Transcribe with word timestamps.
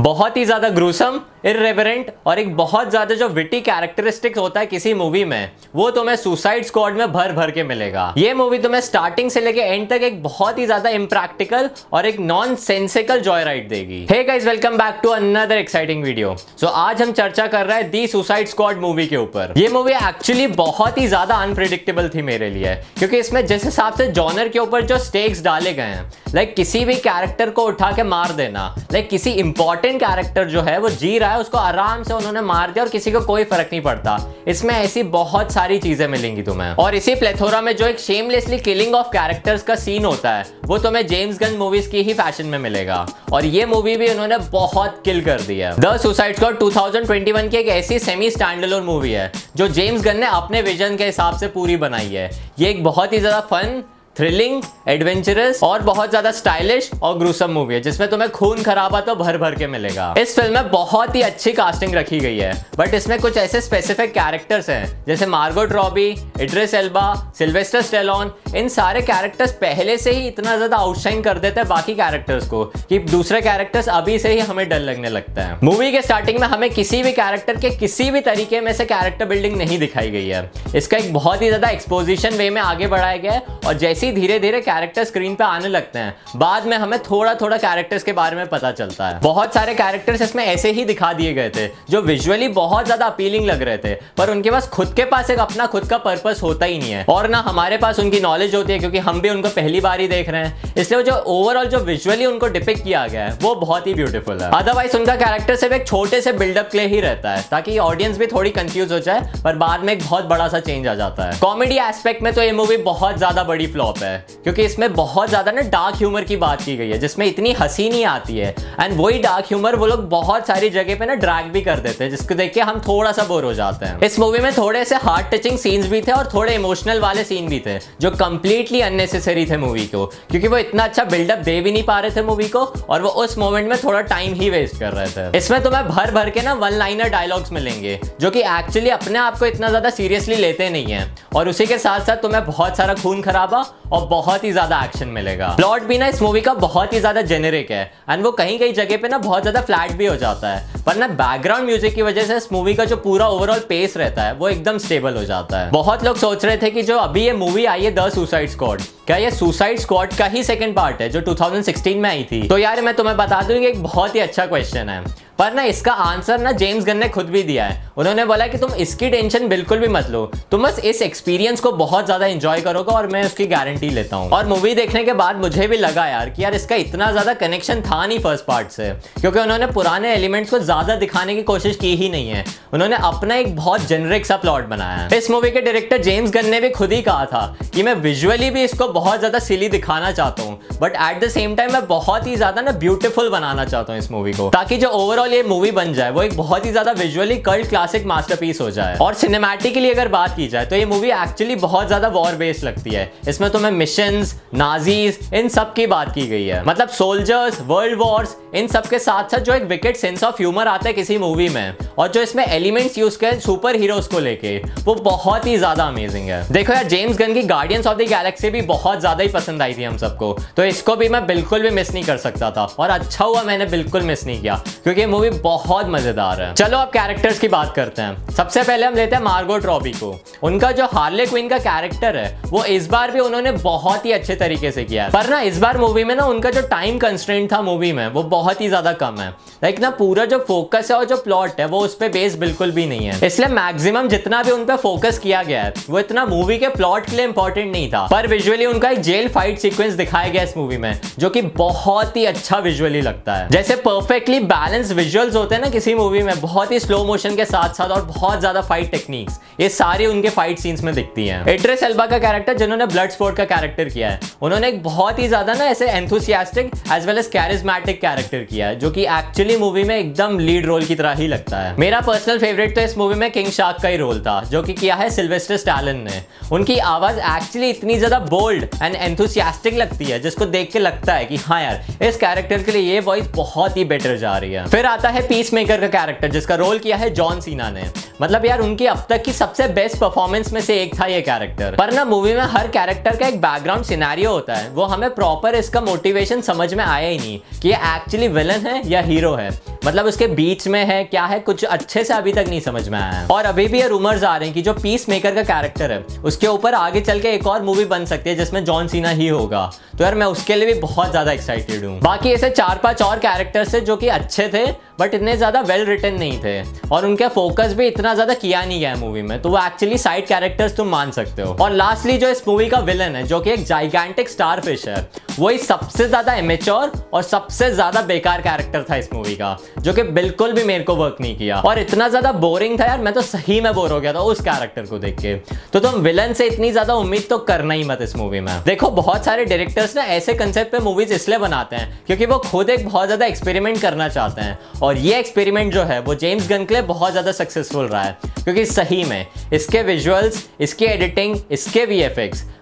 बहुत 0.00 0.36
ही 0.36 0.44
ज़्यादा 0.44 0.68
ग्रूसम 0.68 1.20
इरेवरेंट 1.44 2.10
और 2.26 2.38
एक 2.38 2.54
बहुत 2.56 2.90
ज़्यादा 2.90 3.14
जो 3.14 3.28
विटी 3.28 3.60
कैरेक्टरिस्टिक्स 3.60 4.38
होता 4.38 4.60
है 4.60 4.66
किसी 4.66 4.92
मूवी 4.94 5.24
में, 5.24 5.50
वो 5.74 5.90
तुम्हें 5.90 6.14
सुसाइड 6.16 6.64
स्क्वाड 6.64 6.96
में 6.96 7.12
भर 7.12 7.32
भर 7.32 7.50
के 7.50 7.62
मिलेगा। 7.62 8.12
ये 8.18 8.32
मूवी 8.34 8.58
तुम्हें 8.58 8.80
स्टार्टिंग 8.80 9.30
से 9.30 9.40
लेके 9.40 9.60
एंड 9.62 9.88
तक 9.88 10.02
एक 10.02 10.22
बहुत 10.22 10.58
ही 10.58 10.66
ज़्यादा 10.66 10.90
इम्प्रैक्टिकल 10.90 11.68
और 11.92 12.06
एक 12.06 12.20
नॉन 12.20 12.54
सेंसिकल 12.56 13.20
जॉय 13.20 13.44
राइड 13.44 13.68
देगी। 13.68 14.06
Hey 14.10 14.22
guys 14.24 14.46
welcome 14.46 14.76
back 14.78 15.00
to 15.02 15.08
another 15.10 15.56
exciting 15.56 16.02
video 16.04 16.34
so 16.60 16.66
आज 16.66 17.02
हम 17.02 17.12
चर्चा 17.12 17.46
कर 17.46 17.66
रहे 17.66 17.76
हैं 17.76 17.90
दी 17.90 18.06
सुसाइड 18.06 18.48
स्क्वाड 18.48 18.80
मूवी 18.80 19.06
के 19.06 19.16
ऊपर। 19.16 19.54
ये 19.56 19.68
मूवी 19.68 19.92
एक्चुअली 19.92 20.46
बहुत 20.54 20.98
ही 20.98 21.06
ज़्यादा 21.06 21.34
अनप्रिडिक्टेबल 21.42 22.08
थी 22.14 22.22
मेरे 22.22 22.50
लिए, 22.50 22.74
क्योंकि 22.98 23.18
इसमें 23.18 23.44
जिस 23.46 23.64
हिसाब 23.64 23.96
से 23.96 24.06
जॉनर 24.12 24.48
के 24.48 24.58
ऊपर 24.58 24.84
जो 24.84 24.98
स्टेक्स 25.00 25.42
डाले 25.44 25.72
गए 25.74 25.82
हैं 25.84 26.10
लाइक 26.34 26.54
किसी 26.56 26.84
भी 26.84 26.94
कैरेक्टर 27.02 27.50
को 27.50 27.66
उठा 27.66 27.92
के 27.92 28.02
मार 28.04 28.32
देना 28.34 28.66
लाइक 28.92 29.08
किसी 29.08 29.30
इंपॉर्टेंट 29.44 30.00
कैरेक्टर 30.00 30.48
जो 30.48 30.62
है 30.62 30.78
वो 30.78 30.90
जी 30.90 31.18
रहा 31.18 31.32
उसको 31.36 31.58
आराम 31.58 32.02
से 32.02 32.14
उन्होंने 32.14 32.40
मार 32.42 32.70
दिया 32.70 32.84
और 32.84 32.90
किसी 32.90 33.12
को 33.12 33.20
कोई 33.22 33.44
फ़र्क 33.44 33.68
नहीं 33.72 33.80
पड़ता। 33.82 34.18
इसमें 34.48 34.74
ऐसी 34.74 35.02
बहुत 35.12 35.52
सारी 35.52 35.78
चीज़ें 35.78 36.06
मिलेंगी 36.08 36.42
तुम्हें। 36.42 36.74
और 36.74 36.94
इसी 36.94 37.14
प्लेथोरा 37.14 37.60
में 37.60 37.74
जो 37.76 37.86
एक 37.86 38.00
शेमलेसली 38.00 38.58
किलिंग 38.58 38.94
ऑफ़ 38.94 39.06
कैरेक्टर्स 39.08 39.62
का 39.62 39.74
सीन 39.76 40.04
होता 40.04 40.30
है, 40.30 40.44
वो 40.64 40.78
तुम्हें 40.78 41.06
जेम्स 41.06 41.38
गन 41.40 41.56
मूवीज़ 41.56 41.90
की 41.90 42.02
ही 42.02 42.14
फ़ैशन 42.14 42.46
में 42.46 42.58
मिलेगा। 42.58 43.06
और 43.32 43.44
ये 43.46 43.66
मूवी 43.66 43.96
भी 43.96 44.08
उन्होंने 44.08 44.38
बहुत 44.50 45.00
किल 45.04 45.24
कर 45.24 45.40
दी 45.40 45.58
है। 45.58 45.74
द 45.80 45.96
सुसाइड 45.96 46.36
स्क्वाड 46.36 46.58
2021 46.58 47.48
की 47.48 47.56
एक 47.56 47.68
ऐसी 47.68 47.98
सेमी 47.98 48.30
स्टैंडलोन 48.30 48.82
मूवी 48.82 49.12
है, 49.12 49.30
जो 49.56 49.68
जेम्स 49.70 50.02
गन 50.02 50.16
ने 50.16 50.26
अपने 50.26 50.62
विजन 50.62 50.96
के 50.96 51.06
हिसाब 51.06 51.38
से 51.38 51.48
पूरी 51.48 51.76
बनाई 51.78 52.08
है। 52.08 52.30
ये 52.58 52.70
एक 52.70 52.84
बहुत 52.84 53.12
ही 53.12 53.18
ज़्यादा 53.18 53.40
फन 53.50 53.82
थ्रिलिंग 54.16 54.62
एडवेंचरस 54.88 55.62
और 55.62 55.82
बहुत 55.82 56.10
ज़्यादा 56.10 56.30
स्टाइलिश 56.32 56.90
और 57.02 57.16
ग्रूसम 57.18 57.50
मूवी 57.50 57.74
है, 57.74 57.80
जिसमें 57.80 58.08
तुम्हें 58.10 58.30
खून 58.30 58.62
खराबा 58.62 59.00
तो 59.00 59.14
भर 59.14 59.38
भर 59.38 59.54
के 59.54 59.66
मिलेगा। 59.66 60.14
इस 60.18 60.34
फ़िल्म 60.36 60.54
में 60.54 60.70
बहुत 60.70 61.14
ही 61.16 61.22
अच्छी 61.22 61.52
कास्टिंग 61.52 61.94
रखी 61.94 62.18
गई 62.20 62.36
है 62.36 62.52
बट 62.78 62.94
इसमें 62.94 63.18
कुछ 63.20 63.36
ऐसे 63.36 63.60
स्पेसिफिक 63.60 64.12
कैरेक्टर्स 64.14 64.68
हैं, 64.70 65.04
जैसे 65.06 65.26
Margot 65.26 65.72
Robbie 65.72 66.08
Idris 66.40 66.74
Elba 66.74 67.32
Sylvester 67.38 67.82
Stallone 67.82 68.30
इन 68.56 68.68
सारे 68.68 69.00
कैरेक्टर्स 69.02 69.52
पहले 69.60 69.96
से 69.98 70.10
ही 70.10 70.26
इतना 70.28 70.56
ज़्यादा 70.56 70.76
आउटशाइन 70.76 71.22
कर 71.22 71.38
देते 71.38 71.60
हैं 71.60 71.68
बाकी 71.68 71.94
कैरेक्टर्स 71.94 72.46
को, 72.48 72.64
कि 72.64 72.98
दूसरे 73.00 73.40
कैरेक्टर्स 73.40 73.88
अभी 73.90 74.18
से 74.18 74.32
ही 74.32 74.38
हमें 74.40 74.68
डर 74.68 74.80
लगने 74.80 75.08
लगता 75.10 75.42
है। 75.42 75.58
मूवी 75.64 75.90
के 75.92 76.02
स्टार्टिंग 76.02 76.38
में 76.40 76.46
हमें 76.48 76.68
किसी 76.70 77.02
भी 77.02 77.12
कैरेक्टर 77.12 77.56
के 77.56 77.70
किसी 77.76 78.10
भी 78.10 78.20
तरीके 78.22 78.60
में 78.60 78.72
से 78.72 78.84
कैरेक्टर 78.84 79.26
बिल्डिंग 79.26 79.56
नहीं 79.56 79.78
दिखाई 79.78 80.10
गई 80.10 80.28
है। 80.28 80.50
इसका 80.76 80.96
एक 80.96 81.12
बहुत 81.14 81.42
ही 81.42 81.46
ज़्यादा 81.48 81.68
एक्सपोजिशन 81.70 82.34
वे 82.34 82.48
में 82.50 82.62
आगे 82.62 82.86
बढ़ाया 82.86 83.16
गया 83.16 83.32
है, 83.32 83.42
और 83.66 83.74
जैसे 83.74 84.03
जैसे 84.04 84.16
धीरे 84.16 84.38
धीरे 84.38 84.60
कैरेक्टर 84.60 85.04
स्क्रीन 85.04 85.34
पे 85.34 85.44
आने 85.44 85.68
लगते 85.68 85.98
हैं। 85.98 86.14
बाद 86.36 86.66
में 86.66 86.76
हमें 86.76 86.98
थोड़ा 87.00 87.34
थोड़ा 87.34 87.56
कैरेक्टर्स 87.56 88.02
के 88.02 88.12
बारे 88.12 88.36
में 88.36 88.46
पता 88.48 88.70
चलता 88.72 89.08
है। 89.08 89.20
बहुत 89.20 89.54
सारे 89.54 89.74
कैरेक्टर्स 89.74 90.22
इसमें 90.22 90.44
ऐसे 90.44 90.70
ही 90.72 90.84
दिखा 90.84 91.12
दिए 91.12 91.32
गए 91.34 91.50
थे, 91.50 91.66
जो 91.90 92.00
विजुअली 92.02 92.48
बहुत 92.50 92.84
ज़्यादा 92.84 93.06
अपीलिंग 93.06 93.46
लग 93.46 93.62
रहे 93.62 93.78
थे, 93.78 93.94
पर 94.18 94.30
उनके 94.30 94.50
पास 94.50 94.68
खुद 94.68 94.92
के 94.96 95.04
पास 95.04 95.30
एक 95.30 95.38
अपना 95.38 95.66
खुद 95.66 95.84
का 95.84 95.98
पर्पस 95.98 96.40
होता 96.42 96.66
ही 96.66 96.78
नहीं 96.78 96.92
है। 96.92 97.04
और 97.08 97.28
ना 97.28 97.38
हमारे 97.38 97.76
पास 97.76 97.98
उनकी 98.00 98.20
नॉलेज 98.20 98.54
होती 98.54 98.72
है, 98.72 98.78
क्योंकि 98.78 98.98
हम 98.98 99.20
भी 99.20 99.30
उनको 99.30 99.48
पहली 99.50 99.80
बार 99.80 100.00
ही 100.00 100.08
देख 100.08 100.28
रहे 100.28 100.44
हैं। 100.44 100.74
इसलिए 100.76 101.02
जो 101.02 101.14
ओवरऑल 101.28 101.66
जो 101.66 101.78
विजुअली 101.80 102.26
उनको 102.26 102.48
डिपिक 102.48 102.82
किया 102.84 103.06
गया 103.06 103.24
है, 103.24 103.38
वो 103.42 103.54
बहुत 103.56 103.86
ही 103.86 103.94
ब्यूटीफुल 103.94 104.40
है। 104.40 104.50
अदरवाइज़ 104.52 104.96
उनका 104.96 105.16
कैरेक्टर 105.16 105.56
सिर्फ़ 105.56 105.74
एक 105.74 105.86
छोटे 105.86 106.20
से 106.20 106.32
बिल्डअप 106.34 106.68
के 106.72 106.78
लिए 106.78 106.86
ही 106.86 107.00
रहता 107.00 107.30
है, 107.30 107.44
ताकि 107.50 107.78
ऑडियंस 107.80 108.18
भी 108.18 108.26
थोड़ी 108.26 108.50
कंफ्यूज 108.52 108.92
हो 108.92 108.98
जाए, 109.00 109.22
पर 109.44 109.56
बाद 109.56 109.84
में 109.84 109.92
एक 109.92 110.02
बहुत 110.04 110.24
बड़ा 110.26 110.48
सा 110.48 110.60
चेंज 110.60 110.86
आ 110.86 110.94
जाता 110.94 111.30
है। 111.30 111.38
कॉमेडी 111.40 111.78
एस्पेक्ट 111.78 112.22
में 112.22 112.32
तो 112.34 112.42
ये 112.42 112.52
मूवी 112.54 112.76
बहुत 112.84 113.16
ज़्यादा 113.18 113.42
बड़ी 113.44 113.66
फ्लॉप 113.66 113.93
है। 113.98 114.16
क्योंकि 114.44 114.62
इसमें 114.62 114.92
बहुत 114.94 115.28
ज़्यादा 115.28 115.52
ना 115.52 115.60
डार्क 115.70 115.96
ह्यूमर 115.96 116.24
की 116.24 116.36
बात 116.36 116.62
की 116.62 116.76
गई 116.76 116.88
है, 116.88 116.98
जिसमें 116.98 117.26
इतनी 117.26 117.52
हँसी 117.52 117.88
नहीं 117.90 118.04
आती 118.06 118.38
है। 118.38 118.54
एंड 118.80 118.96
वही 118.96 119.18
डार्क 119.18 119.44
ह्यूमर 119.44 119.76
वो 119.76 119.86
लोग 119.86 120.08
बहुत 120.10 120.46
सारी 120.46 120.70
जगह 120.70 120.94
पे 120.94 121.06
ना 121.06 121.14
ड्रैग 121.16 121.46
भी 121.52 121.60
कर 121.62 121.78
देते 121.78 122.04
हैं, 122.04 122.10
जिसको 122.10 122.34
देख 122.34 122.52
के 122.54 122.60
हम 122.62 122.80
थोड़ा 122.80 123.12
सा 123.12 123.24
बोर 123.24 123.44
हो 123.44 123.52
जाते 123.54 123.86
हैं। 123.86 124.00
इस 124.02 124.18
मूवी 124.18 124.38
में 124.38 124.52
थोड़े 124.52 124.84
से 124.84 124.96
हार्ट 124.96 125.34
टचिंग 125.34 125.58
सीन्स 125.58 125.86
भी 125.86 126.00
थे 126.00 126.12
और 126.12 126.28
थोड़े 126.34 126.54
इमोशनल 126.54 127.00
वाले 127.00 127.24
सीन 127.24 127.48
भी 127.48 127.60
थे, 127.66 127.78
जो 128.00 128.10
कंप्लीटली 128.12 128.80
अननेसेसरी 128.80 129.46
थे 129.46 129.56
मूवी 129.56 129.86
को। 129.86 130.04
क्योंकि 130.30 130.48
वो 130.48 130.58
इतना 130.58 130.84
अच्छा 130.84 131.04
बिल्डअप 131.06 131.38
दे 131.40 131.60
भी 131.60 131.72
नहीं 131.72 131.82
पा 131.84 131.98
रहे 132.00 132.10
थे 132.10 132.22
मूवी 132.22 132.48
को 132.48 132.64
और 132.88 133.02
वो 133.02 133.08
उस 133.22 133.36
मोमेंट 133.38 133.68
में 133.68 133.76
थोड़ा 133.78 134.00
टाइम 134.02 134.34
ही 134.34 134.50
वेस्ट 134.50 134.78
कर 134.80 134.92
रहे 134.92 135.06
थे। 135.08 135.36
इसमें 135.38 135.62
तुम्हें 135.62 135.86
भर 135.88 136.10
भर 136.10 136.30
के 136.30 136.42
ना 136.42 136.52
वन 136.54 136.72
लाइनर 136.74 137.08
डायलॉग्स 137.10 137.52
मिलेंगे 137.52 137.98
जो 138.20 138.30
कि 138.30 138.40
एक्चुअली 138.40 138.90
अपने 138.90 139.18
आप 139.18 139.38
को 139.38 139.46
इतना 139.46 139.68
ज़्यादा 139.68 139.90
सीरियसली 139.92 140.36
लेते 140.36 140.68
नहीं 140.70 140.92
है। 140.92 141.06
और 141.36 141.48
उसी 141.48 141.66
के 141.66 141.78
साथ 141.78 142.00
साथ 142.00 142.16
तुम्हें 142.16 142.44
बहुत 142.46 142.76
सारा 142.76 142.94
खून 142.94 143.22
खराबा 143.22 143.64
और 143.92 144.06
बहुत 144.08 144.44
ही 144.44 144.52
ज़्यादा 144.52 144.82
एक्शन 144.84 145.08
मिलेगा। 145.08 145.48
प्लॉट 145.56 145.82
भी 145.82 145.98
ना 145.98 146.06
इस 146.06 146.22
मूवी 146.22 146.40
का 146.40 146.54
बहुत 146.56 146.92
ही 146.92 147.00
ज़्यादा 147.00 147.22
जेनेरिक 147.24 147.70
है। 147.70 147.84
एंड 148.10 148.24
वो 148.24 148.32
कहीं 148.32 148.58
कहीं 148.58 148.72
जगह 148.74 148.96
पे 148.96 149.08
ना 149.08 149.18
बहुत 149.20 149.42
ज़्यादा 149.42 149.60
फ्लैट 149.62 149.92
भी 149.92 150.06
हो 150.06 150.16
जाता 150.16 150.48
है। 150.48 150.73
पर 150.86 150.96
ना 150.96 151.06
बैकग्राउंड 151.08 151.64
म्यूज़िक 151.64 151.94
की 151.94 152.02
वजह 152.02 152.24
से 152.24 152.36
इस 152.36 152.52
मूवी 152.52 152.74
का 152.74 152.84
जो 152.84 152.96
पूरा 152.96 153.28
ओवरऑल 153.28 153.60
पेस 153.68 153.96
रहता 153.96 154.22
है, 154.22 154.32
वो 154.34 154.48
एकदम 154.48 154.78
स्टेबल 154.78 155.14
हो 155.14 155.24
जाता 155.24 155.58
है। 155.58 155.70
बहुत 155.70 156.04
लोग 156.04 156.16
सोच 156.18 156.44
रहे 156.44 156.56
थे 156.56 156.70
कि 156.70 156.82
जो 156.82 156.98
अभी 156.98 157.24
ये 157.24 157.32
मूवी 157.34 157.64
आई 157.66 157.84
है 157.84 157.94
द 157.94 158.08
सुसाइड 158.14 158.50
स्क्वाड 158.50 158.82
क्या 159.06 159.16
ये 159.16 159.30
सुसाइड 159.30 159.78
स्क्वाड 159.78 160.12
का 160.14 160.26
ही 160.26 160.42
सेकंड 160.44 160.74
पार्ट 160.76 161.00
है, 161.00 161.08
जो 161.08 161.20
2016 161.22 161.96
में 161.96 162.08
आई 162.10 162.22
थी? 162.24 162.46
तो 162.48 162.58
यार, 162.58 162.80
मैं 162.82 162.94
तुम्हें 162.94 163.16
बता 163.16 163.40
दूँ 163.42 163.58
कि 163.58 163.66
एक 163.66 163.82
बहुत 163.82 164.14
ही 164.14 164.20
अच्छा 164.20 164.46
क्वेश्चन 164.46 164.88
है। 164.88 165.02
पर 165.38 165.52
ना, 165.54 165.62
इसका 165.62 165.92
आंसर 165.92 166.38
ना 166.40 166.52
जेम्स 166.52 166.84
गन 166.84 166.96
ने 166.96 167.08
खुद 167.08 167.26
भी 167.26 167.42
दिया 167.42 167.64
है। 167.64 167.92
उन्होंने 167.96 168.24
बोला 168.24 168.46
कि 168.46 168.58
तुम 168.58 168.72
इसकी 168.74 169.10
टेंशन 169.10 169.48
बिल्कुल 169.48 169.78
भी 169.78 169.88
मत 169.88 170.06
लो। 170.10 170.24
तुम 170.50 170.62
बस 170.62 170.78
इस 170.80 171.02
एक्सपीरियंस 171.02 171.60
को 171.60 171.72
बहुत 171.72 172.04
ज़्यादा 172.04 172.26
एंजॉय 172.26 172.60
करोगे 172.60 172.92
और 172.92 173.06
मैं 173.06 173.24
उसकी 173.24 173.46
गारंटी 173.46 173.90
लेता 173.90 174.16
हूँ। 174.16 174.30
और 174.30 174.46
मूवी 174.46 174.74
देखने 174.74 175.04
के 175.04 175.12
बाद 175.12 175.36
मुझे 175.36 175.66
भी 175.66 175.76
लगा 175.76 176.06
यार 176.06 176.30
कि 176.30 176.44
यार, 176.44 176.54
इसका 176.54 176.76
इतना 176.76 177.10
ज़्यादा 177.12 177.34
कनेक्शन 177.34 177.80
था 177.82 178.04
नहीं 178.06 178.18
फ़र्स्ट 178.18 178.44
पार्ट 178.44 178.68
से। 178.68 178.88
क्योंकि 179.20 179.38
उन्होंने 179.40 179.66
पुराने 179.68 180.14
एलिमेंट्स 180.14 180.50
को 180.50 180.58
ज़्यादा 180.82 181.00
दिखाने 181.00 181.34
की 181.34 181.42
कोशिश 181.44 181.76
की 181.76 181.94
ही 181.96 182.08
नहीं 182.08 182.28
है। 182.28 182.44
उन्होंने 182.72 182.96
अपना 183.04 183.34
एक 183.36 183.54
बहुत 183.56 183.86
जेनरिक 183.88 184.26
सा 184.26 184.36
प्लॉट 184.36 184.64
बनाया। 184.68 184.96
है 184.98 185.18
इस 185.18 185.30
मूवी 185.30 185.50
के 185.50 185.60
डायरेक्टर 185.60 186.02
जेम्स 186.02 186.30
गन 186.32 186.46
ने 186.46 186.60
भी 186.60 186.70
खुद 186.70 186.92
ही 186.92 187.00
कहा 187.02 187.24
था 187.26 187.44
कि 187.74 187.82
मैं 187.82 187.94
विजुअली 187.96 188.50
भी 188.50 188.62
इसको 188.64 188.88
बहुत 188.90 189.18
ज़्यादा 189.18 189.38
सिली 189.40 189.68
दिखाना 189.68 190.10
चाहता 190.12 190.42
हूँ 190.42 190.78
but 190.80 190.96
at 191.02 191.20
the 191.24 191.28
same 191.30 191.54
time 191.56 191.72
मैं 191.72 191.86
बहुत 191.86 192.26
ही 192.26 192.36
ज़्यादा 192.36 192.62
ना 192.62 192.72
ब्यूटीफुल 192.74 193.28
बनाना 193.30 193.64
चाहता 193.64 193.92
हूँ 193.92 194.00
इस 194.00 194.10
मूवी 194.10 194.32
को, 194.32 194.48
ताकि 194.50 194.76
जो 194.76 194.88
ओवरऑल 194.90 195.32
ये 195.32 195.42
मूवी 195.44 195.70
बन 195.72 195.92
जाए, 195.94 196.10
वो 196.10 196.22
एक 196.22 196.36
बहुत 196.36 196.66
ही 196.66 196.70
ज़्यादा 196.70 196.92
विजुअली 196.94 197.36
कल्ट 197.42 197.68
क्लासिक 197.68 198.06
मास्टरपीस 198.06 198.60
हो 198.60 198.70
जाए। 198.70 198.96
और 198.98 199.14
सिनेमैटिकली 199.14 199.90
अगर 199.90 200.08
बात 200.08 200.36
की 200.36 200.48
जाए 200.48 200.66
तो 200.66 200.76
ये 200.76 200.84
मूवी 200.86 201.10
एक्चुअली 201.12 201.56
बहुत 201.58 201.86
ज़्यादा 201.86 202.08
वॉर 202.10 202.34
बेस्ड 202.36 202.64
लगती 202.64 202.90
है। 202.90 203.10
इसमें 203.28 203.50
तुम्हें 203.50 203.70
मिशन 203.72 204.24
नाजीज 204.54 205.18
इन 205.34 205.48
सब 205.50 205.72
की 205.74 205.86
बात 205.86 206.14
की 206.14 206.26
गई 206.26 206.44
है। 206.44 206.62
मतलब 206.66 206.88
सोल्जर्स 206.90 207.60
वर्ल्ड 207.66 207.98
वॉर्स 207.98 208.36
इन 208.54 208.66
सब 208.68 208.86
के 208.86 208.98
साथ 209.00 209.30
साथ 209.30 209.40
जो 209.40 209.52
एक 209.54 209.64
विकेट 209.66 209.96
सेंस 209.96 210.24
ऑफ़ 210.24 210.36
ह्यूमर 210.38 210.63
आता 210.68 210.88
है 210.88 210.92
किसी 210.94 211.18
मूवी 211.18 211.48
में, 211.48 211.74
और 211.98 212.08
जो 212.08 212.22
इसमें 212.22 212.44
एलिमेंट्स 212.44 212.98
यूज़ 212.98 213.18
कर 213.18 213.38
सुपर 213.40 213.76
हीरोज 213.76 214.06
को 214.06 214.18
लेके, 214.18 214.56
वो 214.84 214.94
बहुत 214.96 215.46
ही 215.46 215.56
ज़्यादा 215.58 215.84
अमेजिंग 215.84 216.28
है। 216.28 216.42
देखो 216.52 216.72
यार 216.72 216.84
जेम्स 216.86 217.18
गन 217.18 217.34
की 217.34 217.42
गार्डियंस 217.44 217.86
ऑफ़ 217.86 217.98
द 217.98 218.08
गैलेक्सी 218.08 218.50
भी 218.50 218.62
बहुत 218.64 219.00
ज़्यादा 219.00 219.22
ही 219.22 219.28
पसंद 219.30 219.62
आई 219.62 219.74
थी 219.74 219.84
हम 219.84 219.96
सबको 219.96 220.32
तो 220.56 220.64
इसको 220.64 220.96
भी 220.96 221.08
मैं 221.08 221.26
बिल्कुल 221.26 221.62
भी 221.62 221.70
मिस 221.72 221.92
नहीं 221.94 222.04
कर 222.04 222.16
सकता 222.18 222.50
था, 222.50 222.64
और 222.78 222.90
अच्छा 222.90 223.24
हुआ 223.24 223.42
मैंने 223.42 223.66
बिल्कुल 223.66 224.02
मिस 224.02 224.26
नहीं 224.26 224.40
किया, 224.40 224.54
क्योंकि 224.84 225.06
मूवी 225.06 225.30
बहुत 225.42 225.88
मज़ेदार 225.88 226.42
है। 226.42 226.52
चलो 226.54 226.78
अब 226.78 226.88
कैरेक्टर्स 226.90 227.38
की 227.38 227.48
बात 227.48 227.72
करते 227.76 228.02
हैं। 228.02 228.32
सबसे 228.32 228.62
पहले 228.62 228.86
हम 228.86 228.94
लेते 228.94 229.16
हैं 229.16 229.22
मार्गो 229.22 229.58
ट्रॉबी 229.58 229.92
को। 229.92 230.14
उनका 230.42 230.70
जो 230.72 230.84
हार्ले 230.86 231.26
क्वीन 231.26 231.48
का 231.48 231.58
कैरेक्टर 231.60 232.16
है, 232.16 232.40
वो 232.44 232.64
इस 232.66 232.88
बार 232.88 233.10
भी 233.10 233.20
उन्होंने 233.20 233.52
बहुत 233.54 234.06
ही 234.06 234.12
अच्छे 234.12 234.34
तरीके 234.36 234.70
से 234.72 234.84
किया 234.84 235.08
पर 235.08 235.28
ना, 235.28 235.40
इस 235.42 235.58
बार 235.58 235.78
मूवी 235.78 236.04
में 236.04 236.14
ना, 236.14 236.24
उनका 236.26 236.50
जो 236.50 236.62
टाइम 236.68 236.98
कंस्ट्रेंट 236.98 237.50
था 237.52 237.60
मूवी 237.62 237.92
में, 237.92 238.06
वो 238.08 238.22
बहुत 238.24 238.60
ही 238.60 238.68
ज़्यादा 238.68 238.92
कम 238.94 239.20
है। 239.20 239.28
लाइक 239.64 239.80
ना, 239.80 239.90
पूरा 239.92 240.24
जो 240.24 240.38
फोकस 240.54 240.90
है 240.90 240.96
और 240.96 241.04
जो 241.04 241.16
प्लॉट 241.18 241.60
है, 241.60 241.66
वो 241.66 241.78
उस 241.80 241.94
पर 241.94 242.08
बेस 242.10 242.36
बिल्कुल 242.38 242.70
भी 242.72 242.84
नहीं 242.86 243.06
है। 243.06 243.26
इसलिए 243.26 243.48
मैक्सिमम 243.50 244.08
जितना 244.08 244.42
भी 244.42 244.50
उन 244.50 244.64
पर 244.64 244.76
फोकस 244.78 245.18
किया 245.18 245.42
गया 245.42 245.62
है, 245.62 245.72
वो 245.88 245.98
इतना 245.98 246.24
मूवी 246.26 246.58
के 246.58 246.68
प्लॉट 246.70 247.06
के 247.06 247.16
लिए 247.16 247.24
इंपॉर्टेंट 247.24 247.72
नहीं 247.72 247.88
था। 247.90 248.06
पर 248.10 248.26
विजुअली 248.28 248.66
उनका 248.66 248.90
एक 248.90 249.00
जेल 249.02 249.28
फाइट 249.30 249.58
सीक्वेंस 249.58 249.94
दिखाया 249.94 250.28
गया 250.28 250.42
इस 250.42 250.56
मूवी 250.56 250.76
में, 250.76 250.98
जो 251.18 251.30
कि 251.30 251.42
बहुत 251.56 252.16
ही 252.16 252.24
अच्छा 252.26 252.58
विजुअली 252.58 253.00
लगता 253.00 253.34
है। 253.34 253.48
जैसे 253.50 253.76
परफेक्टली 253.78 254.40
बैलेंस 254.46 254.92
विजुअल्स 254.92 255.36
होते 255.36 255.54
हैं 255.54 255.62
ना 255.62 255.70
किसी 255.70 255.94
मूवी 255.94 256.22
में, 256.22 256.40
बहुत 256.40 256.72
ही 256.72 256.80
स्लो 256.80 257.02
मोशन 257.04 257.36
के 257.36 257.44
साथ 257.46 257.74
साथ 257.74 257.88
और 257.88 258.04
बहुत 258.04 258.40
ज़्यादा 258.40 258.60
फाइट 258.62 258.90
टेक्निक्स 258.90 259.40
ये 259.60 259.68
सारी 259.70 260.06
उनके 260.06 260.28
फाइट 260.30 260.58
सीन्स 260.58 260.82
में 260.84 260.94
दिखती 260.94 261.26
हैं। 261.26 261.46
एड्रेस 261.48 261.82
एल्बा 261.82 262.06
का 262.06 262.18
कैरेक्टर 262.18 262.56
जिन्होंने 262.58 262.86
ब्लड 262.86 263.10
स्पोर्ट 263.10 263.36
का 263.36 263.44
कैरेक्टर 263.46 263.88
किया 263.88 264.10
है, 264.10 264.20
उन्होंने 264.42 264.68
एक 264.68 264.82
बहुत 264.82 265.18
ही 265.18 265.28
ज़्यादा 265.28 265.54
ना 265.54 265.64
ऐसे 265.66 265.86
enthusiastic 265.88 266.70
as 266.92 267.06
well 267.06 267.18
as 267.18 267.26
charismatic 267.28 268.00
character 268.00 268.42
किया 268.44 268.68
है, 268.68 268.78
जो 268.78 268.90
कि 268.90 269.04
एक्चुअली 269.04 269.56
मूवी 269.56 269.84
में 269.84 269.96
एकदम 269.96 270.38
लीड 270.44 270.66
रोल 270.66 270.84
की 270.84 270.94
तरह 270.94 271.12
ही 271.14 271.26
लगता 271.28 271.58
है। 271.58 271.74
मेरा 271.78 272.00
पर्सनल 272.02 272.38
फेवरेट 272.38 272.74
तो 272.74 272.80
इस 272.80 272.96
मूवी 272.98 273.14
में 273.14 273.30
किंग 273.30 273.48
शार्क 273.52 273.82
का 273.82 273.88
ही 273.88 273.96
रोल 273.96 274.20
था, 274.20 274.40
जो 274.44 274.62
कि 274.62 274.72
किया 274.74 274.94
है 274.94 275.08
सिल्वेस्टर 275.10 275.56
स्टैलन 275.56 276.00
ने। 276.00 276.22
उनकी 276.52 276.76
आवाज़ 276.78 277.18
एक्चुअली 277.18 277.70
इतनी 277.70 277.96
ज़्यादा 277.98 278.18
बोल्ड 278.20 278.66
एंड 278.82 278.94
एंथुसियास्टिक 278.94 279.74
लगती 279.74 280.04
है, 280.04 280.20
जिसको 280.20 280.46
देख 280.46 280.72
के 280.72 280.78
लगता 280.78 281.14
है 281.14 281.24
कि 281.24 281.36
हाँ 281.38 281.62
यार, 281.62 281.84
इस 282.02 282.16
कैरेक्टर 282.16 282.62
के 282.62 282.72
लिए 282.72 282.92
ये 282.92 283.00
वॉइस 283.02 283.28
बहुत 283.36 283.76
ही 283.76 283.84
बेटर 283.84 284.16
जा 284.16 284.36
रही 284.36 284.52
है। 284.52 284.66
फिर 284.66 284.86
आता 284.86 285.08
है 285.08 285.26
पीस 285.28 285.52
मेकर 285.54 285.80
का 285.80 285.86
कैरेक्टर 285.90 286.30
जिसका 286.30 286.54
रोल 286.56 286.78
किया 286.78 286.96
है 286.96 287.10
जॉन 287.12 287.40
सीना 287.40 287.70
ने। 287.70 287.84
मतलब 288.22 288.44
यार, 288.46 288.60
उनकी 288.60 288.86
अब 288.86 289.06
तक 289.08 289.22
की 289.24 289.32
सबसे 289.32 289.66
बेस्ट 289.70 289.98
परफॉर्मेंस 289.98 290.52
में 290.52 290.60
से 290.60 290.80
एक 290.82 290.94
था 291.00 291.06
ये 291.06 291.20
कैरेक्टर 291.22 291.74
पर 291.78 291.92
ना 291.92 292.04
मूवी 292.04 292.34
में 292.34 292.42
हर 292.44 292.68
कैरेक्टर 292.68 293.16
का 293.16 293.26
एक 293.26 293.40
बैकग्राउंड 293.40 293.84
सिनेरियो 293.84 294.30
होता 294.30 294.54
है, 294.54 294.68
वो 294.70 294.84
हमें 294.84 295.08
प्रॉपर 295.14 295.54
इसका 295.54 295.80
मोटिवेशन 295.82 296.40
समझ 296.42 296.72
में 296.74 296.84
आया 296.84 297.08
ही 297.08 297.18
नहीं 297.18 297.38
कि 297.62 297.68
ये 297.68 297.74
एक्चुअली 297.86 298.28
विलन 298.30 298.66
है 298.66 298.80
या 298.88 299.00
हीरो 299.02 299.34
है। 299.34 299.48
मतलब 299.86 300.06
उसके 300.06 300.26
बीच 300.34 300.66
में 300.68 300.84
है, 300.84 301.02
क्या 301.04 301.24
है, 301.24 301.38
कुछ 301.40 301.64
अच्छे 301.64 302.04
से 302.04 302.14
अभी 302.14 302.32
तक 302.32 302.44
नहीं 302.48 302.60
समझ 302.60 302.88
में 302.88 302.98
आया। 302.98 303.26
और 303.30 303.44
अभी 303.44 303.66
भी 303.68 303.80
ये 303.80 303.88
रूमर्स 303.88 304.24
आ 304.24 304.36
रहे 304.36 304.48
हैं 304.48 304.54
कि 304.54 304.62
जो 304.62 304.72
पीस 304.74 305.08
मेकर 305.08 305.34
का 305.34 305.42
कैरेक्टर 305.44 305.92
है, 305.92 306.02
उसके 306.24 306.46
ऊपर 306.46 306.74
आगे 306.74 307.00
चल 307.00 307.20
के 307.20 307.28
एक 307.28 307.46
और 307.46 307.62
मूवी 307.62 307.84
बन 307.84 308.04
सकती 308.04 308.30
है 308.30 308.36
जिसमें 308.36 308.64
जॉन 308.64 308.88
सीना 308.88 309.10
ही 309.10 309.28
होगा। 309.28 309.70
तो 309.98 310.04
यार, 310.04 310.14
मैं 310.14 310.26
उसके 310.26 310.54
लिए 310.54 310.72
भी 310.72 310.80
बहुत 310.80 311.10
ज़्यादा 311.10 311.32
एक्साइटेड 311.32 311.84
हूँ। 311.84 311.98
बाकी 312.00 312.32
ऐसे 312.32 312.50
चार 312.50 312.80
पाँच 312.82 313.02
और 313.02 313.18
कैरेक्टर्स 313.18 313.74
है 313.74 313.80
जो 313.80 313.96
कि 313.96 314.08
अच्छे 314.08 314.48
थे 314.48 314.64
बट 315.00 315.14
इतने 315.14 315.36
ज़्यादा 315.36 315.60
वेल 315.62 315.84
रिटर्न 315.86 316.14
नहीं 316.14 316.38
थे 316.38 316.88
और 316.88 317.06
उनका 317.06 317.28
फोकस 317.30 317.72
भी 317.74 317.86
इतना 317.86 318.14
ज़्यादा 318.14 318.34
किया 318.34 318.64
नहीं 318.64 318.80
गया 318.80 318.94
मूवी 318.96 319.22
में 319.22 319.40
तो 319.42 319.50
वो 319.50 319.58
एक्चुअली 319.58 319.98
साइड 319.98 320.26
कैरेक्टर्स 320.26 320.76
तुम 320.76 320.88
मान 320.88 321.10
सकते 321.10 321.42
हो। 321.42 321.54
और 321.54 321.70
लास्टली 321.72 322.16
जो 322.18 322.28
इस 322.28 322.46
मूवी 322.48 322.68
का 322.68 322.78
विलन 322.80 323.16
है, 323.16 323.22
जो 323.24 323.40
कि 323.40 323.50
एक 323.50 323.64
जाइगेंटिक 323.66 324.28
स्टार 324.28 324.60
फ़िश 324.60 324.86
है, 324.88 325.08
वही 325.38 325.58
सबसे 325.58 326.06
ज़्यादा 326.08 326.34
इमेच्योर 326.34 326.92
और 327.12 327.22
सबसे 327.22 327.70
ज़्यादा 327.70 328.02
बेकार 328.02 328.40
कैरेक्टर 328.42 328.84
था 328.90 328.96
इस 328.96 329.12
मूवी 329.12 329.34
का, 329.36 329.56
जो 329.78 329.92
कि 329.92 330.02
बिल्कुल 330.02 330.52
भी 330.52 330.64
मेरे 330.64 330.84
को 330.84 330.94
वर्क 330.96 331.16
नहीं 331.20 331.36
किया। 331.36 331.60
और 331.60 331.78
इतना 331.78 332.08
ज़्यादा 332.08 332.32
बोरिंग 332.34 332.78
था 332.80 332.86
यार, 332.86 333.00
मैं 333.00 333.12
तो 333.14 333.22
सही 333.22 333.60
में 333.60 333.72
बोर 333.74 333.92
हो 333.92 334.00
गया 334.00 334.12
था 334.12 334.20
उस 334.22 334.40
कैरेक्टर 334.40 334.86
को 334.86 334.98
देख 334.98 335.20
के। 335.20 335.34
तो 335.72 335.80
तुम 335.80 336.00
विलन 336.00 336.32
से 336.32 336.46
इतनी 336.46 336.70
ज़्यादा 336.72 336.94
उम्मीद 336.94 337.26
तो 337.30 337.38
करना 337.40 337.74
ही 337.74 337.84
मत 337.84 338.02
इस 338.02 338.16
मूवी 338.16 338.40
में। 338.40 338.52
देखो, 338.64 338.90
बहुत 338.92 339.24
सारे 339.24 339.44
डायरेक्टर्स 339.44 339.96
ना 339.96 340.02
ऐसे 340.14 340.34
कंसेप्ट 340.34 340.72
पे 340.72 340.78
मूवीज़ 340.80 341.14
इसलिए 341.14 341.38
बनाते 341.38 341.76
हैं, 341.76 342.02
क्योंकि 342.06 342.26
वो 342.26 342.38
खुद 342.40 342.70
एक 342.70 342.84
बहुत 342.84 343.06
ज़्यादा 343.06 343.26
एक्सपेरिमेंट 343.26 343.80
करना 343.80 344.08
चाहते 344.08 344.40
हैं। 344.40 344.58
और 344.84 344.96
ये 344.98 345.18
एक्सपेरिमेंट 345.18 345.72
जो 345.72 345.82
है, 345.82 345.98
वो 346.00 346.14
जेम्स 346.14 346.48
गन 346.48 346.64
के 346.64 346.74
लिए 346.74 346.82
बहुत 346.84 347.10
ज़्यादा 347.12 347.32
सक्सेसफुल 347.32 347.86
रहा 347.86 348.02
है, 348.02 348.18
क्योंकि 348.42 348.64
सही 348.66 349.02
में 349.04 349.26
इसके 349.52 349.82
विजुअल्स 349.82 350.44
इसके 350.60 350.86
एडिटिंग 350.86 351.36
इसके 351.50 351.84
वी 351.84 352.00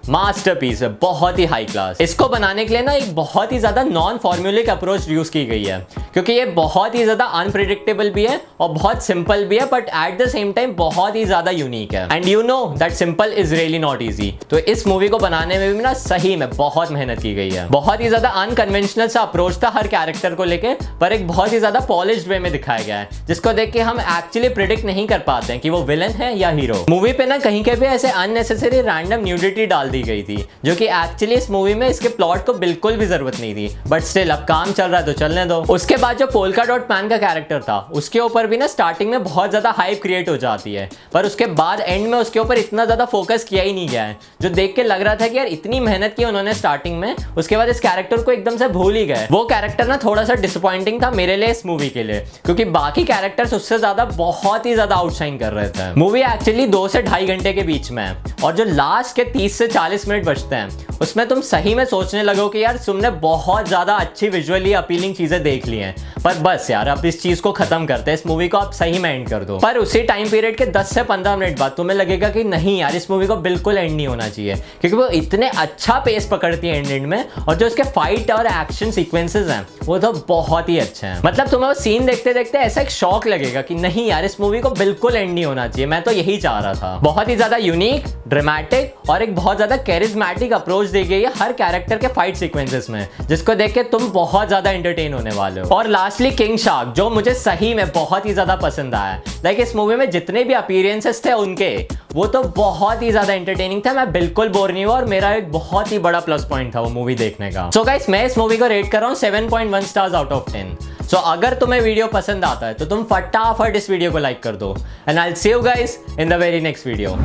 मास्टरपीस 0.08 0.80
है, 0.82 0.88
बहुत 1.00 1.38
ही 1.38 1.44
हाई 1.46 1.64
क्लास 1.64 2.00
इसको 2.00 2.28
बनाने 2.28 2.64
के 2.64 2.74
लिए 2.74 2.82
ना 2.82 2.92
एक 2.92 3.14
बहुत 3.14 3.52
ही 3.52 3.58
ज़्यादा 3.58 3.82
नॉन 3.84 4.16
फॉर्म्यूलिक 4.18 4.68
अप्रोच 4.70 5.08
यूज़ 5.08 5.30
की 5.30 5.44
गई 5.46 5.64
है, 5.64 5.78
क्योंकि 6.12 6.32
ये 6.32 6.44
बहुत 6.46 6.94
ही 6.94 7.02
ज़्यादा 7.04 7.24
अनप्रिडिक्टेबल 7.24 8.10
भी 8.10 8.24
है 8.26 8.40
और 8.60 8.68
बहुत 8.70 9.02
सिंपल 9.02 9.44
भी 9.44 9.58
है 9.58 9.66
but 9.66 9.88
at 9.88 10.18
the 10.20 10.28
same 10.30 10.52
time 10.52 10.74
बहुत 10.76 11.16
ही 11.16 11.24
ज़्यादा 11.24 11.50
यूनिक 11.50 11.94
है। 11.94 12.06
And 12.12 12.26
you 12.28 12.42
know 12.42 12.64
that 12.78 12.92
simple 12.92 13.32
is 13.34 13.54
really 13.54 13.78
not 13.78 14.02
easy 14.02 14.32
तो 14.50 14.58
इस 14.58 14.86
मूवी 14.86 15.08
को 15.08 15.18
बनाने 15.18 15.58
में 15.58 15.74
भी 15.74 15.82
ना 15.82 15.92
सही 15.94 16.34
में 16.36 16.48
बहुत 16.50 16.90
मेहनत 16.92 17.20
की 17.22 17.34
गई 17.34 17.50
है। 17.50 17.68
बहुत 17.70 18.00
ही 18.00 18.08
ज़्यादा 18.08 18.28
अनकन्वेंशनल 18.42 19.08
सा 19.08 19.20
अप्रोच 19.22 19.62
था 19.62 19.68
हर 19.74 19.86
कैरेक्टर 19.88 20.34
को 20.34 20.44
लेकर 20.44 20.76
पर 21.00 21.12
एक 21.12 21.26
बहुत 21.28 21.52
ही 21.52 21.58
ज़्यादा 21.58 21.80
पॉलिश 21.88 22.26
वे 22.28 22.38
में 22.38 22.50
दिखाया 22.52 22.82
गया 22.82 22.98
है, 22.98 23.08
जिसको 23.28 23.52
देख 23.52 23.72
के 23.72 23.80
हम 23.82 24.00
एक्चुअली 24.00 24.48
प्रिडिक्ट 24.50 24.84
नहीं 24.84 25.06
कर 25.06 25.18
पाते 25.22 25.52
हैं 25.52 25.60
कि 25.62 25.70
वो 25.70 25.82
विलन 25.84 26.10
है 26.14 26.36
या 26.38 26.50
हीरो 26.52 26.84
मूवी 26.90 27.12
पे 27.12 27.26
ना 27.26 27.38
कहीं 27.40 27.62
के 27.64 27.74
भी 27.76 27.86
ऐसे 27.86 28.10
अननेसेसरी 28.10 28.80
रैंडम 28.82 29.24
न्यूडिटी 29.24 29.66
डाल 29.66 29.90
दी 29.92 30.02
गई 30.02 30.22
थी, 30.22 30.36
जो 30.64 30.74
कि 30.74 30.84
एक्चुअली 30.86 31.34
इस 31.34 31.50
मूवी 31.50 31.74
में 31.74 31.88
इसके 31.88 32.08
प्लॉट 32.10 32.44
को 32.46 32.52
बिल्कुल 32.54 32.96
भी 32.96 33.06
ज़रूरत 33.06 33.40
नहीं 33.40 33.54
थी। 33.54 33.68
बट 33.88 34.02
स्टिल 34.04 34.30
अब 34.30 34.44
काम 34.48 34.72
चल 34.72 34.84
रहा 34.84 35.00
है 35.00 35.06
तो 35.06 35.12
चलने 35.14 35.44
दो। 35.46 35.60
उसके 35.70 35.96
बाद 35.96 36.18
जो 36.18 36.26
पोलका 36.28 36.64
डॉट 36.64 36.82
पैन 36.84 37.08
का 37.08 37.16
कैरेक्टर 37.18 37.62
था, 37.62 37.78
उसके 37.92 38.20
ऊपर 38.20 38.46
भी 38.46 38.56
ना 38.56 38.66
स्टार्टिंग 38.68 39.10
में 39.10 39.22
बहुत 39.24 39.50
ज़्यादा 39.50 39.70
हाइप 39.72 40.02
क्रिएट 40.02 40.28
हो 40.28 40.36
जाती 40.38 40.74
है। 40.74 40.88
पर 41.12 41.26
उसके 41.26 41.46
बाद 41.54 41.80
एंड 41.80 42.06
में 42.06 42.18
उसके 42.18 42.40
ऊपर 42.40 42.58
इतना 42.58 42.84
ज़्यादा 42.84 43.04
फोकस 43.06 43.44
किया 43.44 43.62
ही 43.62 43.72
नहीं 43.72 43.88
गया 43.88 44.04
है, 44.04 44.16
जो 44.42 44.48
देख 44.50 44.74
के 44.76 44.82
लग 44.82 45.02
रहा 45.02 45.14
था 45.16 45.28
कि 45.28 45.38
यार 45.38 45.46
इतनी 45.48 45.80
मेहनत 45.82 46.14
की 46.16 46.24
उन्होंने 46.24 46.54
स्टार्टिंग 46.54 46.98
में, 46.98 47.14
उसके 47.36 47.56
बाद 47.56 47.68
इस 47.68 47.80
कैरेक्टर 47.80 48.22
को 48.22 48.32
एकदम 48.32 48.56
से 48.56 48.68
भूल 48.70 48.96
ही 48.96 49.04
गए। 49.06 49.26
वो 49.30 49.44
कैरेक्टर 49.46 49.86
ना 49.86 49.96
थोड़ा 50.04 50.24
सा 50.24 50.34
डिसअपॉइंटिंग 50.36 51.02
था 51.02 51.10
मेरे 51.12 51.36
लिए 51.36 51.50
इस 51.50 51.64
मूवी 51.66 51.88
के 51.90 52.02
लिए, 52.02 52.20
क्योंकि 52.44 52.64
बाकी 52.72 53.04
कैरेक्टर्स 53.04 53.54
उससे 53.54 53.78
ज़्यादा 53.78 54.04
बहुत 54.06 54.66
ही 54.66 54.74
ज़्यादा 54.74 54.96
आउटशाइन 54.96 55.38
कर 55.38 55.52
रहे 55.52 55.68
थे। 55.70 55.92
मूवी 55.96 56.20
एक्चुअली 56.22 56.66
दो 56.68 56.86
से 56.88 57.02
ढाई 57.02 57.26
घंटे 57.26 57.52
के 57.52 57.62
बीच 57.62 57.90
में 57.90 58.16
और 58.44 58.54
जो 58.54 58.64
लास्ट 58.66 59.16
के 59.16 59.24
तीस 59.26 59.58
से 59.58 59.66
चालीस 59.82 60.06
मिनट 60.08 60.24
बचते 60.24 60.56
हैं। 60.56 60.98
उसमें 61.00 61.26
तुम 61.28 61.40
सही 61.40 61.74
में 61.74 61.84
सोचने 61.84 62.22
लगो 62.22 62.48
कि 62.48 62.58
यार 62.58 62.76
तुमने 62.76 63.10
बहुत 63.20 63.68
ज़्यादा 63.68 63.94
अच्छी 63.94 64.28
विजुअली 64.28 64.72
अपीलिंग 64.72 65.14
चीज़ें 65.14 65.42
देख 65.42 65.66
ली 65.66 65.76
हैं। 65.76 65.94
पर 66.24 66.34
बस 66.38 66.68
यार, 66.70 66.88
अब 66.88 67.06
इस 67.06 67.20
चीज़ 67.22 67.40
को 67.42 67.52
ख़त्म 67.52 67.86
करते 67.86 68.10
हैं। 68.10 68.18
इस 68.18 68.26
मूवी 68.26 68.48
को 68.48 68.58
आप 68.58 68.72
सही 68.72 68.98
में 68.98 69.10
एंड 69.10 69.28
कर 69.28 69.44
दो। 69.44 69.58
पर 69.58 69.78
उसी 69.78 70.02
टाइम 70.02 70.28
पीरियड 70.30 70.56
के 70.56 70.66
10 70.68 70.92
से 70.94 71.02
15 71.04 71.36
मिनट 71.36 71.58
बाद 71.58 71.72
तुम्हें 71.76 71.96
लगेगा 71.96 72.28
कि 72.28 72.44
नहीं 72.44 72.78
यार, 72.78 72.96
इस 72.96 73.10
मूवी 73.10 73.26
को 73.26 73.36
बिल्कुल 73.38 73.78
एंड 73.78 73.90
नहीं 73.96 74.06
होना 74.06 74.28
चाहिए। 74.28 74.54
क्योंकि 74.80 74.96
वो 74.96 75.08
इतने 75.12 75.48
अच्छा 75.56 75.98
पेस 76.04 76.28
पकड़ती 76.30 76.68
है 76.68 76.76
एंड 76.76 76.90
एंड 76.90 77.06
में 77.06 77.24
और 77.38 77.54
जो 77.54 77.66
उसके 77.66 77.82
फाइट 77.90 78.30
और 78.30 78.46
एक्शन 78.46 78.90
सिक्वेंसेज 78.90 79.50
हैं, 79.50 79.66
वो 79.84 79.98
तो 79.98 80.12
बहुत 80.28 80.68
ही 80.68 80.78
अच्छे 80.78 81.06
हैं। 81.06 81.20
मतलब 81.24 81.48
तुम्हें 81.48 81.68
वो 81.68 81.74
सीन 81.80 82.06
देखते 82.06 82.34
देखते 82.34 82.58
ऐसा 82.60 82.80
एक 82.80 82.90
शौक 82.90 83.26
लगेगा 83.26 83.62
कि 83.62 83.74
नहीं 83.76 84.06
यार, 84.06 84.24
इस 84.24 84.40
मूवी 84.40 84.60
को 84.60 84.70
बिल्कुल 84.72 85.16
एंड 85.16 85.34
नहीं 85.34 85.44
होना 85.44 85.66
चाहिए। 85.68 85.86
मैं 85.86 86.02
तो 86.02 86.10
यही 86.12 86.38
चाह 86.38 86.58
रहा 86.60 86.74
था। 86.74 86.96
बहुत 87.02 87.28
ही 87.28 87.36
ज़्यादा 87.36 87.56
यूनिक 87.58 88.06
ड्रामेटिक 88.28 89.10
और 89.10 89.22
एक 89.22 89.34
बहुत 89.34 89.56
ज़्यादा 89.56 89.71
कैरिज्मेटिक 89.78 90.52
अप्रोच 90.52 90.88
दी 90.88 91.02
गई 91.04 91.20
है 91.22 91.32
हर 91.36 91.52
कैरेक्टर 91.54 91.98
के 91.98 92.08
फाइट 92.08 92.36
सीक्वेंसेस 92.36 92.88
में, 92.90 93.06
जिसको 93.22 93.54
देख 93.54 93.74
के 93.74 93.82
तुम 93.84 94.06
बहुत 94.12 94.48
ज़्यादा 94.48 94.70
एंटरटेन 94.70 95.14
होने 95.14 95.30
वाले 95.32 95.60
हो। 95.60 95.74
और 95.76 95.88
लास्टली 95.88 96.30
किंग 96.32 96.56
शार्क 96.58 96.92
जो 96.96 97.08
मुझे 97.10 97.34
सही 97.36 97.72
में 97.74 97.86
बहुत 97.92 98.26
ही 98.26 98.32
ज़्यादा 98.32 98.56
पसंद 98.58 98.94
आया। 98.94 99.20
लाइक 99.44 99.60
इस 99.60 99.74
मूवी 99.76 99.96
में 99.96 100.10
जितने 100.10 100.44
भी 100.44 100.54
अपीरियंसेस 100.54 101.24
थे 101.24 101.32
उनके, 101.34 101.76
वो 102.14 102.26
तो 102.26 102.42
बहुत 102.56 103.02
ही 103.02 103.10
ज़्यादा 103.10 103.32
एंटरटेनिंग 103.32 103.82
था। 103.86 103.92
मैं 103.92 104.10
बिल्कुल 104.12 104.48
बोर 104.50 104.72
नहीं 104.72 104.84
हुआ 104.84 104.94
और 104.94 105.04
मेरा 105.06 105.32
एक 105.34 105.50
बहुत 105.52 105.92
ही 105.92 105.98
बड़ा 106.00 106.20
प्लस 106.20 106.44
पॉइंट 106.44 106.74
था 106.74 106.80
वो 106.80 106.90
मूवी 106.90 107.14
देखने 107.16 107.50
का। 107.50 107.70
सो 107.70 107.80
so 107.80 107.86
गाइस 107.86 108.08
मैं 108.10 108.24
इस 108.26 108.38
मूवी 108.38 108.56
को 108.56 108.66
रेट 108.66 108.90
कर 108.92 109.00
रहा 109.00 109.08
हूँ 109.08 109.16
seven 109.16 109.48
point 109.48 109.72
one 109.72 109.80
stars 109.82 110.14
out 110.14 110.32
of 110.32 110.52
ten 110.52 110.76
so 111.02 111.16
अगर 111.16 111.54
तुम्हें 111.54 111.80
वीडियो 111.80 112.06
पसंद 112.08 112.44
आता 112.44 112.66
है 112.66 112.74
तो 112.74 112.84
तुम 112.86 113.02
फटाफट 113.04 113.76
इस 113.76 113.90
वीडियो 113.90 114.12
को 114.12 114.18
लाइक 114.18 114.42
कर 114.42 114.56
दो। 114.56 114.76
And 115.08 115.18
I 115.18 115.34
see 115.34 115.50
you 115.50 115.60
guys 115.62 115.98
in 116.20 116.28
the 116.28 116.40
very 116.40 116.60
next 116.60 116.86
video 116.86 117.16